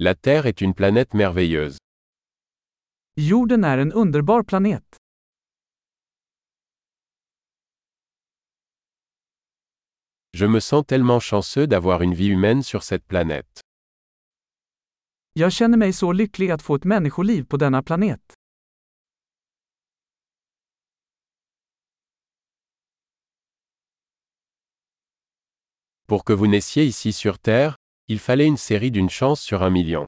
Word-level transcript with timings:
La 0.00 0.14
Terre 0.14 0.46
est 0.46 0.60
une 0.60 0.74
planète 0.74 1.12
merveilleuse. 1.12 1.76
Jorden 3.16 3.64
är 3.64 3.78
en 3.78 3.92
underbar 3.92 4.44
planet. 4.44 4.84
Je 10.32 10.46
me 10.46 10.60
sens 10.60 10.86
tellement 10.86 11.18
chanceux 11.20 11.66
d'avoir 11.66 12.02
une 12.02 12.14
vie 12.14 12.28
humaine 12.28 12.62
sur 12.62 12.82
cette 12.84 13.04
planète. 13.08 13.60
Jag 15.32 15.52
känner 15.52 15.78
mig 15.78 15.92
så 15.92 16.12
lycklig 16.12 16.50
att 16.50 16.62
få 16.62 16.74
ett 16.74 16.84
människoliv 16.84 17.44
på 17.46 17.56
denna 17.56 17.82
planet. 17.82 18.20
Pour 26.06 26.24
que 26.24 26.32
vous 26.34 26.46
naissiez 26.46 26.84
ici 26.86 27.12
sur 27.12 27.38
Terre, 27.38 27.74
il 28.08 28.18
fallait 28.18 28.46
une 28.46 28.56
série 28.56 28.90
d'une 28.90 29.10
chance 29.10 29.40
sur 29.42 29.62
un 29.62 29.70
million. 29.70 30.06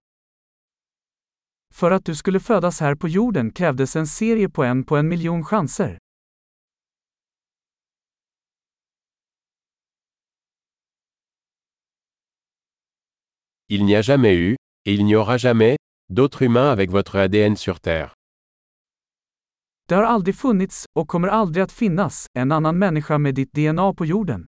För 1.75 1.91
att 1.91 2.04
du 2.04 2.14
skulle 2.14 2.41
födas 2.41 2.81
här 2.81 2.95
på 2.95 3.08
jorden 3.08 3.50
krävdes 3.53 3.96
en 3.96 4.07
serie 4.07 4.49
på 4.49 4.64
en 4.64 4.85
på 4.85 4.96
en 4.96 5.08
miljon 5.08 5.45
chanser. 5.45 5.99
Il 13.68 13.85
n'y 13.85 13.96
a 13.96 14.03
jamais 14.03 14.35
eu, 14.35 14.57
et 14.85 14.94
il 14.94 15.05
n'y 15.05 15.14
aura 15.14 15.36
jamais, 15.39 15.77
d'autres 16.08 16.43
humains 16.43 16.72
avec 16.72 16.91
votre 16.91 17.17
ADN 17.17 17.57
sur 17.57 17.80
Terre. 17.80 18.14
Det 19.89 19.94
har 19.94 20.03
aldrig 20.03 20.36
funnits, 20.36 20.85
och 20.99 21.08
kommer 21.08 21.29
aldrig 21.29 21.63
att 21.63 21.72
finnas, 21.72 22.27
en 22.39 22.53
annan 22.53 22.79
människa 22.79 23.19
med 23.19 23.35
ditt 23.35 23.53
DNA 23.53 23.94
på 23.94 24.07
jorden. 24.07 24.46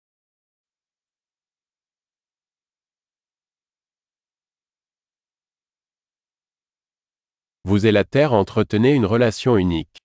Vous 7.68 7.84
et 7.84 7.92
la 7.92 8.04
Terre 8.04 8.32
entretenez 8.32 8.94
une 8.94 9.04
relation 9.04 9.58
unique. 9.58 9.98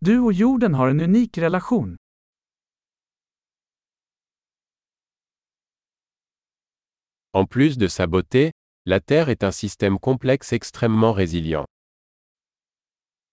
Du 0.00 0.18
och 0.18 0.32
jorden 0.32 0.74
har 0.74 0.88
en 0.88 1.00
unik 1.00 1.38
relation. 1.38 1.96
En 7.34 7.46
plus 7.46 7.76
de 7.76 7.88
sa 7.88 8.06
beauté, 8.06 8.52
la 8.86 9.00
Terre 9.00 9.28
est 9.28 9.44
un 9.44 9.52
système 9.52 9.98
complexe 9.98 10.54
extrêmement 10.54 11.12
résilient. 11.12 11.66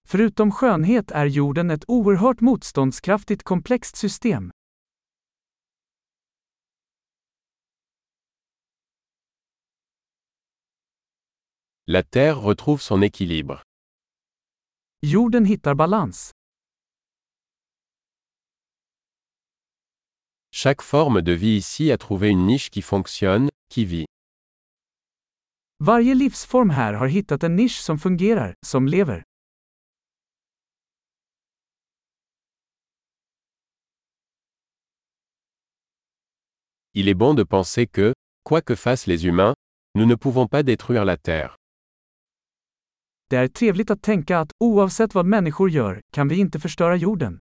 Förutom 0.08 0.52
skönhet 0.52 1.12
är 1.12 1.26
jorden 1.26 1.72
ett 1.72 1.84
oerhört 1.88 2.42
motståndskraftigt 2.42 3.44
komplext 3.44 3.96
system. 3.96 4.52
La 11.92 12.04
Terre 12.04 12.40
retrouve 12.40 12.84
son 12.84 13.02
équilibre. 13.02 13.64
Jorden 15.02 15.44
hittar 15.44 15.76
balans. 15.76 16.30
Chaque 20.52 20.84
forme 20.84 21.24
de 21.24 21.32
vie 21.32 21.58
ici 21.58 21.92
a 21.92 21.98
trouvé 21.98 22.30
une 22.30 22.46
niche 22.46 22.70
qui 22.70 22.84
fonctionne, 22.84 23.50
qui 23.70 23.86
vit. 23.86 24.06
Varje 25.80 26.14
livsform 26.14 26.70
här 26.70 26.94
har 26.94 27.08
hittat 27.08 27.44
en 27.44 27.56
nisch 27.56 27.82
som 27.82 27.98
fungerar, 27.98 28.54
som 28.64 28.88
lever. 28.88 29.24
Il 36.94 37.08
est 37.08 37.18
bon 37.18 37.34
de 37.34 37.44
penser 37.44 37.88
que, 37.88 38.14
quoi 38.44 38.62
que 38.62 38.76
fassent 38.76 39.08
les 39.08 39.26
humains, 39.26 39.56
nous 39.96 40.06
ne 40.06 40.14
pouvons 40.14 40.46
pas 40.48 40.62
détruire 40.62 41.04
la 41.04 41.18
Terre. 41.18 41.59
Det 43.30 43.38
är 43.38 43.48
trevligt 43.48 43.92
att 43.92 44.02
tänka 44.02 44.40
att, 44.40 44.52
oavsett 44.60 45.16
vad 45.16 45.26
människor 45.26 45.70
gör, 45.70 46.02
kan 46.12 46.28
vi 46.28 46.40
inte 46.40 46.60
förstöra 46.60 46.96
jorden. 46.96 47.40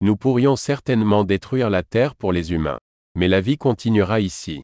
Nous 0.00 0.16
pourrions 0.16 0.56
certainement 0.60 1.24
détruire 1.28 1.70
la 1.70 1.82
Terre 1.82 2.14
pour 2.14 2.32
les 2.32 2.50
humains. 2.50 2.78
Mais 3.14 3.28
la 3.28 3.40
vie 3.40 3.56
continuera 3.56 4.20
ici. 4.20 4.62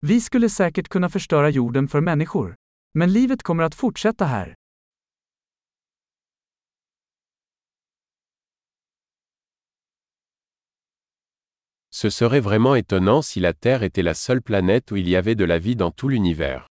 Vi 0.00 0.20
skulle 0.20 0.48
säkert 0.48 0.88
kunna 0.88 1.08
förstöra 1.08 1.50
jorden 1.50 1.88
för 1.88 2.00
människor. 2.00 2.54
Men 2.94 3.12
livet 3.12 3.42
kommer 3.42 3.62
att 3.62 3.74
fortsätta 3.74 4.24
här. 4.24 4.54
Ce 11.94 12.08
serait 12.10 12.40
vraiment 12.40 12.74
étonnant 12.74 13.20
si 13.22 13.38
la 13.38 13.52
Terre 13.52 13.82
était 13.82 14.02
la 14.02 14.14
seule 14.14 14.40
planète 14.40 14.90
où 14.90 14.96
il 14.96 15.08
y 15.08 15.14
avait 15.14 15.34
de 15.34 15.44
la 15.44 15.58
vie 15.58 15.76
dans 15.76 15.90
tout 15.90 16.08
l'univers. 16.08 16.66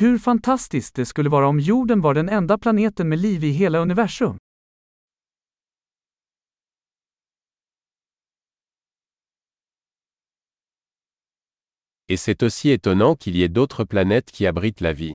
Hur 0.00 0.18
fantastiskt 0.18 0.96
det 0.96 1.04
skulle 1.04 1.30
vara 1.30 1.46
om 1.46 1.60
jorden 1.60 2.00
var 2.00 2.14
den 2.14 2.28
enda 2.28 2.58
planeten 2.58 3.08
med 3.08 3.18
liv 3.18 3.44
i 3.44 3.50
hela 3.52 3.78
universum. 3.80 4.36
Et 12.08 12.16
c'est 12.16 12.42
aussi 12.42 12.70
étonnant 12.70 13.16
qu'il 13.16 13.36
y 13.36 13.42
ait 13.42 13.52
d'autres 13.52 13.84
planètes 13.84 14.30
qui 14.32 14.46
abritent 14.46 14.80
la 14.80 14.92
vie. 14.92 15.12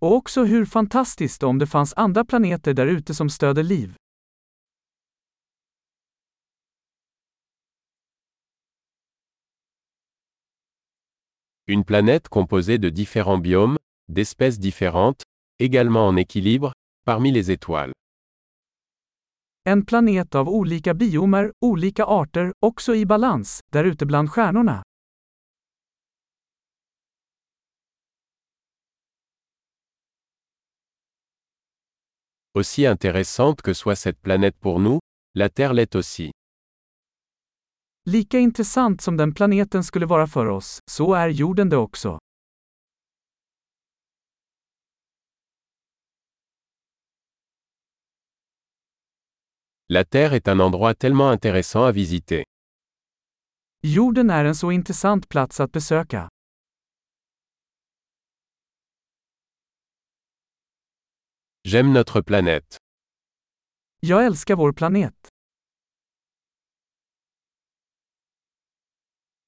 Och 0.00 0.12
också 0.14 0.44
hur 0.44 0.64
fantastiskt 0.64 1.42
om 1.42 1.58
det 1.58 1.66
fanns 1.66 1.94
andra 1.96 2.24
planeter 2.24 2.74
där 2.74 2.86
ute 2.86 3.14
som 3.14 3.30
stöder 3.30 3.62
liv. 3.62 3.94
Une 11.72 11.84
planète 11.84 12.28
composée 12.28 12.78
de 12.78 12.88
différents 12.90 13.38
biomes, 13.38 13.76
d'espèces 14.08 14.58
différentes, 14.58 15.22
également 15.60 16.08
en 16.08 16.16
équilibre, 16.16 16.72
parmi 17.04 17.30
les 17.30 17.52
étoiles. 17.52 17.92
En 19.68 19.82
planet 19.82 20.34
av 20.34 20.48
olika 20.48 20.94
biomer, 20.94 21.52
olika 21.60 22.04
arter, 22.04 22.52
också 22.60 22.94
i 22.94 23.04
balans, 23.04 23.60
där 23.72 23.84
ute 23.84 24.04
bland 24.06 24.28
stjärnorna. 24.28 24.82
Aussi 32.54 32.86
intéressante 32.86 33.62
que 33.62 33.74
soit 33.74 33.94
cette 33.94 34.20
planète 34.20 34.56
pour 34.58 34.80
nous, 34.80 34.98
la 35.34 35.48
Terre 35.48 35.74
l'est 35.74 35.94
aussi. 35.94 36.32
Lika 38.12 38.38
intressant 38.38 39.00
som 39.00 39.16
den 39.16 39.34
planeten 39.34 39.84
skulle 39.84 40.06
vara 40.06 40.26
för 40.26 40.46
oss, 40.46 40.78
så 40.90 41.14
är 41.14 41.28
jorden 41.28 41.68
det 41.68 41.76
också. 41.76 42.18
La 49.88 50.04
Terre 50.04 50.36
est 50.36 50.48
un 50.48 50.60
endroit 50.60 50.94
tellement 50.94 51.32
intéressant 51.32 51.88
à 51.88 51.92
visiter. 51.92 52.44
Jorden 53.82 54.30
är 54.30 54.44
en 54.44 54.54
så 54.54 54.72
intressant 54.72 55.28
plats 55.28 55.60
att 55.60 55.72
besöka. 55.72 56.28
J'aime 61.68 61.92
notre 61.92 62.22
planète. 62.22 62.76
Jag 64.00 64.24
älskar 64.26 64.56
vår 64.56 64.72
planet. 64.72 65.29